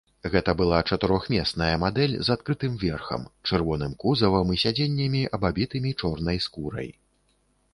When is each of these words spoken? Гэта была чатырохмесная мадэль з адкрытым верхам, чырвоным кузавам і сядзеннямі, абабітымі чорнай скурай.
Гэта 0.33 0.53
была 0.59 0.77
чатырохмесная 0.95 1.75
мадэль 1.83 2.15
з 2.29 2.37
адкрытым 2.37 2.73
верхам, 2.85 3.27
чырвоным 3.49 3.93
кузавам 4.05 4.47
і 4.57 4.61
сядзеннямі, 4.65 5.23
абабітымі 5.39 5.91
чорнай 6.01 6.37
скурай. 6.49 6.89